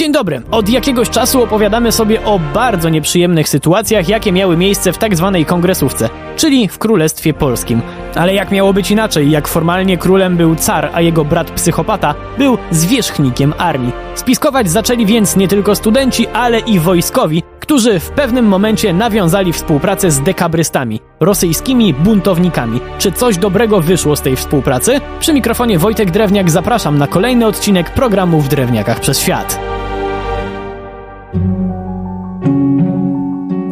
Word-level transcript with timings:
Dzień 0.00 0.12
dobry. 0.12 0.42
Od 0.50 0.68
jakiegoś 0.68 1.10
czasu 1.10 1.42
opowiadamy 1.42 1.92
sobie 1.92 2.24
o 2.24 2.38
bardzo 2.54 2.88
nieprzyjemnych 2.88 3.48
sytuacjach, 3.48 4.08
jakie 4.08 4.32
miały 4.32 4.56
miejsce 4.56 4.92
w 4.92 4.98
tak 4.98 5.16
zwanej 5.16 5.46
kongresówce, 5.46 6.08
czyli 6.36 6.68
w 6.68 6.78
Królestwie 6.78 7.34
Polskim. 7.34 7.82
Ale 8.14 8.34
jak 8.34 8.50
miało 8.50 8.72
być 8.72 8.90
inaczej, 8.90 9.30
jak 9.30 9.48
formalnie 9.48 9.98
królem 9.98 10.36
był 10.36 10.56
car, 10.56 10.90
a 10.92 11.00
jego 11.00 11.24
brat 11.24 11.50
psychopata 11.50 12.14
był 12.38 12.58
zwierzchnikiem 12.70 13.54
armii. 13.58 13.92
Spiskować 14.14 14.70
zaczęli 14.70 15.06
więc 15.06 15.36
nie 15.36 15.48
tylko 15.48 15.76
studenci, 15.76 16.26
ale 16.26 16.58
i 16.58 16.78
wojskowi, 16.78 17.42
którzy 17.60 18.00
w 18.00 18.10
pewnym 18.10 18.44
momencie 18.44 18.92
nawiązali 18.92 19.52
współpracę 19.52 20.10
z 20.10 20.20
dekabrystami, 20.20 21.00
rosyjskimi 21.20 21.94
buntownikami. 21.94 22.80
Czy 22.98 23.12
coś 23.12 23.36
dobrego 23.38 23.80
wyszło 23.80 24.16
z 24.16 24.22
tej 24.22 24.36
współpracy? 24.36 25.00
Przy 25.20 25.32
mikrofonie 25.32 25.78
Wojtek 25.78 26.10
Drewniak 26.10 26.50
zapraszam 26.50 26.98
na 26.98 27.06
kolejny 27.06 27.46
odcinek 27.46 27.90
programu 27.90 28.40
w 28.40 28.48
Drewniakach 28.48 29.00
przez 29.00 29.18
świat. 29.18 29.69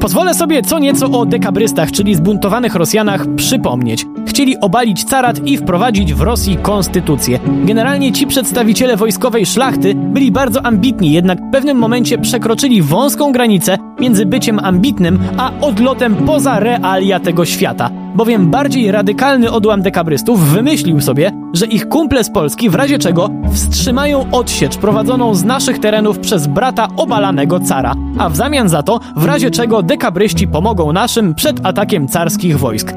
Pozwolę 0.09 0.35
sobie 0.35 0.63
co 0.63 0.79
nieco 0.79 1.07
o 1.07 1.27
dekabrystach, 1.27 1.93
czyli 1.93 2.15
zbuntowanych 2.15 2.75
Rosjanach, 2.75 3.27
przypomnieć. 3.37 4.07
Chcieli 4.27 4.61
obalić 4.61 5.05
carat 5.05 5.47
i 5.47 5.57
wprowadzić 5.57 6.15
w 6.15 6.21
Rosji 6.21 6.57
konstytucję. 6.57 7.39
Generalnie 7.65 8.13
ci 8.13 8.27
przedstawiciele 8.27 8.97
wojskowej 8.97 9.47
szlachty 9.47 9.95
byli 9.95 10.33
bardzo 10.33 10.67
ambitni, 10.67 11.13
jednak 11.13 11.39
w 11.39 11.51
pewnym 11.53 11.77
momencie 11.77 12.19
przekroczyli 12.19 12.83
wąską 12.83 13.33
granicę 13.33 13.79
między 14.01 14.27
byciem 14.27 14.59
ambitnym 14.59 15.19
a 15.39 15.53
odlotem 15.61 16.17
poza 16.17 16.61
realia 16.61 17.21
tego 17.21 17.45
świata. 17.45 17.91
Bowiem 18.15 18.51
bardziej 18.51 18.91
radykalny 18.91 19.51
odłam 19.53 19.83
dekabrystów 19.83 20.41
wymyślił 20.41 21.01
sobie, 21.01 21.33
że 21.53 21.67
ich 21.67 21.89
kumple 21.89 22.25
z 22.25 22.31
Polski 22.31 22.71
w 22.71 22.75
razie 22.75 22.99
czego 22.99 23.31
wstrzymają 23.53 24.31
odsiecz 24.33 24.77
prowadzoną 24.77 25.35
z 25.35 25.45
naszych 25.45 25.79
terenów 25.79 26.19
przez 26.19 26.47
brata 26.47 26.89
obalanego 26.97 27.61
cara, 27.61 27.95
a 28.19 28.29
w 28.29 28.37
zamian 28.37 28.69
za 28.69 28.83
to 28.83 29.01
w 29.17 29.25
razie 29.25 29.51
czego 29.51 29.83
dekabryści 29.83 30.49
pomogą 30.49 30.93
naszym 30.93 31.35
przed 31.35 31.67
atakiem 31.67 32.09
carskich 32.09 32.59
wojsk. 32.59 32.93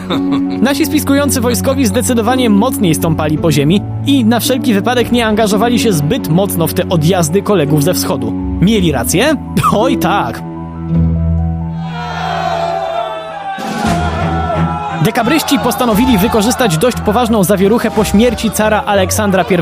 Nasi 0.62 0.86
spiskujący 0.86 1.40
wojskowi 1.40 1.86
zdecydowanie 1.86 2.50
mocniej 2.50 2.94
stąpali 2.94 3.38
po 3.38 3.52
ziemi 3.52 3.80
i 4.06 4.24
na 4.24 4.40
wszelki 4.40 4.74
wypadek 4.74 5.12
nie 5.12 5.26
angażowali 5.26 5.78
się 5.78 5.92
zbyt 5.92 6.28
mocno 6.28 6.66
w 6.66 6.74
te 6.74 6.88
odjazdy 6.88 7.42
kolegów 7.42 7.84
ze 7.84 7.94
wschodu. 7.94 8.32
Mieli 8.60 8.92
rację? 8.92 9.34
Oj 9.72 9.98
tak. 9.98 10.55
Dekabryści 15.06 15.58
postanowili 15.58 16.18
wykorzystać 16.18 16.78
dość 16.78 17.00
poważną 17.00 17.44
zawieruchę 17.44 17.90
po 17.90 18.04
śmierci 18.04 18.50
cara 18.50 18.82
Aleksandra 18.86 19.44
I. 19.50 19.56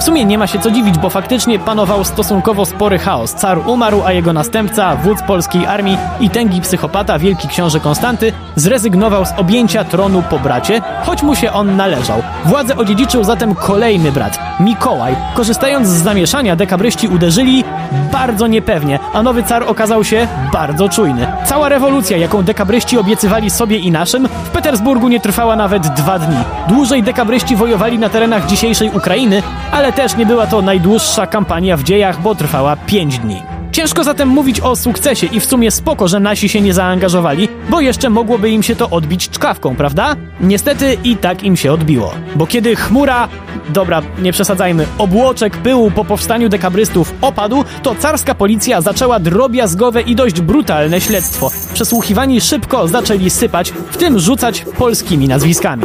W 0.00 0.02
sumie 0.02 0.24
nie 0.24 0.38
ma 0.38 0.46
się 0.46 0.58
co 0.58 0.70
dziwić, 0.70 0.98
bo 0.98 1.10
faktycznie 1.10 1.58
panował 1.58 2.04
stosunkowo 2.04 2.66
spory 2.66 2.98
chaos. 2.98 3.34
Car 3.34 3.58
umarł, 3.66 4.02
a 4.04 4.12
jego 4.12 4.32
następca, 4.32 4.96
wódz 4.96 5.22
polskiej 5.22 5.66
armii 5.66 5.98
i 6.20 6.30
tęgi 6.30 6.60
psychopata, 6.60 7.18
wielki 7.18 7.48
książę 7.48 7.80
Konstanty, 7.80 8.32
zrezygnował 8.56 9.26
z 9.26 9.32
objęcia 9.36 9.84
tronu 9.84 10.22
po 10.30 10.38
bracie, 10.38 10.80
choć 11.04 11.22
mu 11.22 11.34
się 11.34 11.52
on 11.52 11.76
należał. 11.76 12.22
Władzę 12.44 12.76
odziedziczył 12.76 13.24
zatem 13.24 13.54
kolejny 13.54 14.12
brat, 14.12 14.38
Mikołaj. 14.60 15.16
Korzystając 15.34 15.88
z 15.88 16.02
zamieszania, 16.02 16.56
dekabryści 16.56 17.08
uderzyli 17.08 17.64
bardzo 18.12 18.46
niepewnie, 18.46 18.98
a 19.12 19.22
nowy 19.22 19.42
car 19.42 19.62
okazał 19.62 20.04
się 20.04 20.28
bardzo 20.52 20.88
czujny. 20.88 21.26
Cała 21.46 21.68
rewolucja, 21.68 22.16
jaką 22.16 22.42
dekabryści 22.42 22.98
obiecywali 22.98 23.50
sobie 23.50 23.78
i 23.78 23.90
naszym, 23.90 24.28
w 24.44 24.50
Petersburgu 24.50 24.83
nie 24.84 25.20
trwała 25.20 25.56
nawet 25.56 25.88
dwa 25.88 26.18
dni. 26.18 26.36
Dłużej 26.68 27.02
dekabryści 27.02 27.56
wojowali 27.56 27.98
na 27.98 28.08
terenach 28.08 28.46
dzisiejszej 28.46 28.90
Ukrainy, 28.90 29.42
ale 29.72 29.92
też 29.92 30.16
nie 30.16 30.26
była 30.26 30.46
to 30.46 30.62
najdłuższa 30.62 31.26
kampania 31.26 31.76
w 31.76 31.82
dziejach, 31.82 32.22
bo 32.22 32.34
trwała 32.34 32.76
pięć 32.76 33.18
dni. 33.18 33.42
Ciężko 33.72 34.04
zatem 34.04 34.28
mówić 34.28 34.60
o 34.60 34.76
sukcesie 34.76 35.26
i 35.26 35.40
w 35.40 35.46
sumie 35.46 35.70
spoko, 35.70 36.08
że 36.08 36.20
nasi 36.20 36.48
się 36.48 36.60
nie 36.60 36.74
zaangażowali, 36.74 37.48
bo 37.68 37.80
jeszcze 37.80 38.10
mogłoby 38.10 38.50
im 38.50 38.62
się 38.62 38.76
to 38.76 38.90
odbić 38.90 39.28
czkawką, 39.28 39.76
prawda? 39.76 40.16
Niestety 40.40 40.96
i 41.04 41.16
tak 41.16 41.42
im 41.42 41.56
się 41.56 41.72
odbiło. 41.72 42.14
Bo 42.36 42.46
kiedy 42.46 42.76
chmura, 42.76 43.28
dobra, 43.68 44.02
nie 44.18 44.32
przesadzajmy, 44.32 44.86
obłoczek 44.98 45.56
pyłu 45.56 45.90
po 45.90 46.04
powstaniu 46.04 46.48
dekabrystów 46.48 47.14
opadł, 47.20 47.64
to 47.82 47.94
carska 47.94 48.34
policja 48.34 48.80
zaczęła 48.80 49.20
drobiazgowe 49.20 50.02
i 50.02 50.14
dość 50.14 50.40
brutalne 50.40 51.00
śledztwo. 51.00 51.50
Przesłuchiwani 51.74 52.40
szybko 52.40 52.88
zaczęli 52.88 53.30
sypać, 53.30 53.70
w 53.70 53.96
tym 53.96 54.18
rzucać 54.18 54.64
polskimi 54.78 55.28
nazwiskami. 55.28 55.84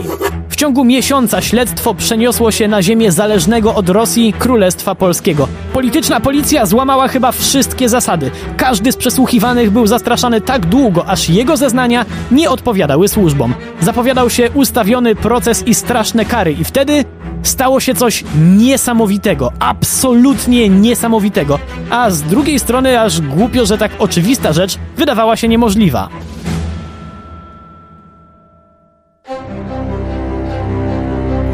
W 0.50 0.56
ciągu 0.56 0.84
miesiąca 0.86 1.42
śledztwo 1.42 1.94
przeniosło 1.94 2.52
się 2.52 2.68
na 2.68 2.82
ziemię 2.82 3.12
zależnego 3.12 3.76
od 3.76 3.90
Rosji 3.90 4.34
Królestwa 4.34 4.96
Polskiego. 4.96 5.48
Polityczna 5.74 6.20
policja 6.20 6.66
złamała 6.66 7.08
chyba 7.08 7.32
wszystkie 7.32 7.90
zasady. 7.90 8.32
Każdy 8.58 8.92
z 8.92 8.96
przesłuchiwanych 8.96 9.72
był 9.72 9.88
zastraszany 9.88 10.42
tak 10.42 10.66
długo, 10.66 11.06
aż 11.06 11.30
jego 11.30 11.58
zeznania 11.58 12.06
nie 12.32 12.50
odpowiadały 12.50 13.08
służbom. 13.08 13.54
Zapowiadał 13.82 14.30
się 14.40 14.50
ustawiony 14.52 15.16
proces 15.16 15.68
i 15.68 15.76
straszne 15.76 16.26
kary 16.26 16.52
i 16.52 16.64
wtedy 16.64 17.06
stało 17.44 17.80
się 17.80 17.94
coś 17.94 18.24
niesamowitego, 18.58 19.52
absolutnie 19.60 20.70
niesamowitego. 20.70 21.60
A 21.90 22.12
z 22.12 22.22
drugiej 22.22 22.60
strony 22.60 23.02
aż 23.02 23.22
głupio, 23.22 23.66
że 23.66 23.78
tak 23.78 23.92
oczywista 24.00 24.54
rzecz 24.54 24.78
wydawała 24.98 25.36
się 25.36 25.48
niemożliwa. 25.48 26.10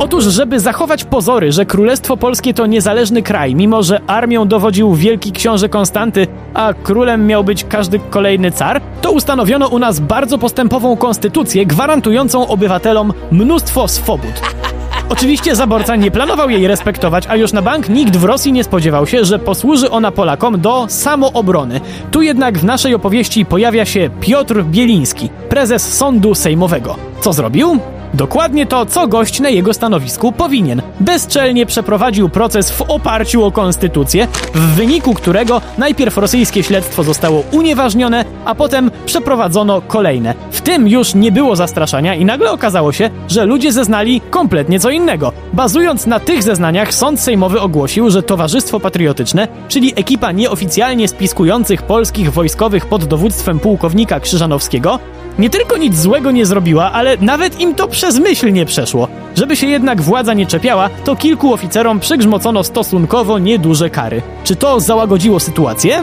Otóż, 0.06 0.24
żeby 0.24 0.60
zachować 0.60 1.04
pozory, 1.04 1.52
że 1.52 1.66
Królestwo 1.66 2.18
Polskie 2.18 2.54
to 2.54 2.66
niezależny 2.66 3.22
kraj, 3.22 3.56
mimo 3.56 3.84
że 3.84 4.02
armią 4.08 4.48
dowodził 4.48 4.96
wielki 4.96 5.32
książę 5.32 5.70
Konstanty, 5.70 6.28
a 6.54 6.74
królem 6.74 7.28
miał 7.28 7.44
być 7.44 7.64
każdy 7.64 8.00
kolejny 8.00 8.52
car, 8.52 8.82
to 9.02 9.12
ustanowiono 9.12 9.68
u 9.68 9.80
nas 9.80 10.00
bardzo 10.00 10.38
postępową 10.38 10.98
konstytucję 10.98 11.66
gwarantującą 11.66 12.48
obywatelom 12.48 13.14
mnóstwo 13.32 13.88
swobód. 13.88 14.42
Oczywiście 15.10 15.56
zaborca 15.56 15.96
nie 15.96 16.12
planował 16.12 16.50
jej 16.50 16.68
respektować, 16.68 17.28
a 17.28 17.36
już 17.36 17.54
na 17.54 17.62
bank 17.62 17.90
nikt 17.90 18.18
w 18.18 18.24
Rosji 18.24 18.52
nie 18.52 18.64
spodziewał 18.64 19.08
się, 19.08 19.26
że 19.26 19.40
posłuży 19.40 19.92
ona 19.92 20.12
Polakom 20.12 20.62
do 20.62 20.86
samoobrony. 20.90 21.82
Tu 22.12 22.22
jednak 22.22 22.58
w 22.58 22.64
naszej 22.64 22.96
opowieści 22.96 23.46
pojawia 23.46 23.86
się 23.86 24.10
Piotr 24.20 24.64
Bieliński, 24.64 25.30
prezes 25.50 25.94
Sądu 25.94 26.36
Sejmowego. 26.36 26.96
Co 27.22 27.34
zrobił? 27.34 27.80
Dokładnie 28.14 28.66
to, 28.66 28.86
co 28.86 29.08
gość 29.08 29.40
na 29.40 29.50
jego 29.50 29.74
stanowisku 29.74 30.32
powinien. 30.32 30.82
Bezczelnie 31.00 31.66
przeprowadził 31.66 32.30
proces 32.30 32.72
w 32.72 32.82
oparciu 32.82 33.46
o 33.46 33.52
konstytucję, 33.52 34.28
w 34.54 34.60
wyniku 34.60 35.14
którego 35.14 35.62
najpierw 35.78 36.18
rosyjskie 36.18 36.64
śledztwo 36.64 37.04
zostało 37.04 37.44
unieważnione, 37.52 38.26
a 38.46 38.56
potem 38.56 38.92
przeprowadzono 39.06 39.82
kolejne. 39.82 40.34
W 40.52 40.62
tym 40.62 40.88
już 40.88 41.16
nie 41.16 41.32
było 41.32 41.56
zastraszania 41.56 42.16
i 42.16 42.26
nagle 42.26 42.52
okazało 42.52 42.92
się, 42.92 43.10
że 43.28 43.46
ludzie 43.46 43.72
zeznali 43.72 44.22
kompletnie 44.30 44.80
co 44.80 44.90
innego. 44.90 45.32
Bazując 45.54 46.06
na 46.06 46.20
tych 46.20 46.44
zeznaniach, 46.44 46.94
sąd 46.94 47.20
sejmowy 47.20 47.62
ogłosił, 47.62 48.10
że 48.10 48.24
Towarzystwo 48.24 48.80
Patriotyczne, 48.80 49.48
czyli 49.68 49.94
ekipa 49.96 50.32
nieoficjalnie 50.32 51.08
spiskujących 51.08 51.84
polskich 51.84 52.34
wojskowych 52.34 52.86
pod 52.86 53.06
dowództwem 53.06 53.60
pułkownika 53.60 54.20
Krzyżanowskiego, 54.20 55.00
nie 55.40 55.50
tylko 55.50 55.78
nic 55.78 56.00
złego 56.00 56.32
nie 56.32 56.46
zrobiła, 56.46 56.92
ale 56.92 57.18
nawet 57.22 57.60
im 57.60 57.76
to 57.76 57.88
przez 57.88 58.20
myśl 58.20 58.54
nie 58.54 58.66
przeszło. 58.66 59.08
Żeby 59.36 59.56
się 59.56 59.68
jednak 59.68 60.02
władza 60.02 60.34
nie 60.34 60.46
czepiała, 60.46 60.90
to 60.90 61.16
kilku 61.16 61.54
oficerom 61.54 62.00
przygrzmocono 62.00 62.64
stosunkowo 62.64 63.40
nieduże 63.40 63.90
kary. 63.90 64.22
Czy 64.44 64.56
to 64.56 64.80
załagodziło 64.80 65.40
sytuację? 65.40 66.02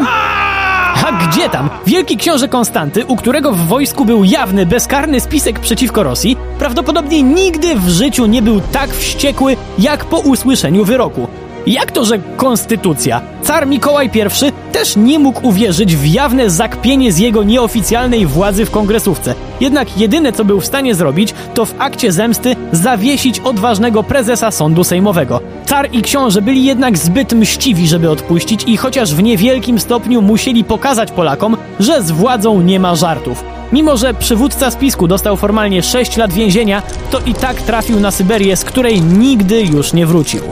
A 1.07 1.27
gdzie 1.27 1.49
tam? 1.49 1.71
Wielki 1.87 2.17
książę 2.17 2.49
Konstanty, 2.49 3.07
u 3.07 3.17
którego 3.17 3.53
w 3.53 3.67
wojsku 3.67 4.05
był 4.05 4.25
jawny, 4.25 4.67
bezkarny 4.67 5.21
spisek 5.21 5.59
przeciwko 5.59 6.03
Rosji, 6.03 6.37
prawdopodobnie 6.59 7.23
nigdy 7.23 7.75
w 7.75 7.89
życiu 7.89 8.27
nie 8.27 8.43
był 8.43 8.61
tak 8.61 8.91
wściekły, 8.91 9.57
jak 9.79 10.05
po 10.05 10.19
usłyszeniu 10.19 10.85
wyroku. 10.85 11.29
Jak 11.67 11.93
to, 11.93 12.05
że 12.05 12.19
konstytucja? 12.37 13.21
Car 13.43 13.67
Mikołaj 13.67 14.11
I 14.17 14.73
też 14.73 14.97
nie 14.97 15.19
mógł 15.19 15.47
uwierzyć 15.47 15.97
w 15.97 16.07
jawne 16.07 16.51
zakpienie 16.51 17.13
z 17.13 17.19
jego 17.19 17.43
nieoficjalnej 17.43 18.27
władzy 18.27 18.67
w 18.67 18.71
kongresówce. 18.71 19.35
Jednak 19.61 19.99
jedyne, 19.99 20.33
co 20.33 20.45
był 20.45 20.61
w 20.61 20.67
stanie 20.67 20.95
zrobić, 20.95 21.35
to 21.55 21.65
w 21.65 21.75
akcie 21.79 22.13
zemsty 22.13 22.57
zawiesić 22.73 23.41
odważnego 23.41 24.03
prezesa 24.03 24.51
sądu 24.51 24.85
sejmowego. 24.85 25.41
Car 25.67 25.89
i 25.93 26.03
książę 26.03 26.43
byli 26.43 26.65
jednak 26.65 26.99
zbyt 26.99 27.33
mściwi, 27.33 27.89
żeby 27.89 28.11
odpuścić 28.11 28.65
i 28.67 28.77
chociaż 28.77 29.15
w 29.15 29.23
niewielkim 29.23 29.79
stopniu 29.79 30.23
musieli 30.23 30.65
pokazać 30.65 31.13
Polakom, 31.13 31.57
że 31.81 32.03
z 32.03 32.11
władzą 32.11 32.61
nie 32.61 32.81
ma 32.81 32.97
żartów. 32.97 33.45
Mimo, 33.73 33.97
że 33.97 34.15
przywódca 34.15 34.71
spisku 34.71 35.09
dostał 35.09 35.37
formalnie 35.37 35.83
6 35.83 36.17
lat 36.17 36.33
więzienia, 36.33 36.83
to 37.11 37.21
i 37.27 37.35
tak 37.35 37.63
trafił 37.63 38.01
na 38.01 38.11
Syberię, 38.11 38.57
z 38.57 38.65
której 38.65 39.03
nigdy 39.03 39.63
już 39.63 39.93
nie 39.93 40.07
wrócił. 40.07 40.43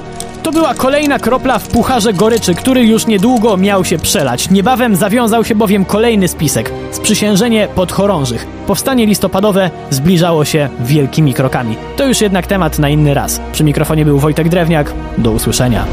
To 0.50 0.54
była 0.54 0.74
kolejna 0.74 1.18
kropla 1.18 1.58
w 1.58 1.68
pucharze 1.68 2.12
goryczy, 2.12 2.54
który 2.54 2.84
już 2.84 3.06
niedługo 3.06 3.56
miał 3.56 3.84
się 3.84 3.98
przelać. 3.98 4.50
Niebawem 4.50 4.96
zawiązał 4.96 5.44
się 5.44 5.54
bowiem 5.54 5.84
kolejny 5.84 6.28
spisek 6.28 6.72
sprzysiężenie 6.90 7.68
podchorążych. 7.74 8.46
Powstanie 8.66 9.06
listopadowe 9.06 9.70
zbliżało 9.90 10.44
się 10.44 10.68
wielkimi 10.80 11.34
krokami. 11.34 11.76
To 11.96 12.06
już 12.06 12.20
jednak 12.20 12.46
temat 12.46 12.78
na 12.78 12.88
inny 12.88 13.14
raz. 13.14 13.40
Przy 13.52 13.64
mikrofonie 13.64 14.04
był 14.04 14.18
Wojtek 14.18 14.48
Drewniak. 14.48 14.92
Do 15.18 15.32
usłyszenia. 15.32 15.84